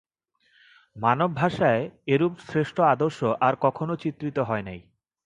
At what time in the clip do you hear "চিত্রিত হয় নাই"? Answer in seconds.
3.95-4.79